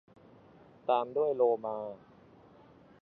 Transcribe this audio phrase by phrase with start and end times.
[0.89, 1.77] ตามด้วยโลมา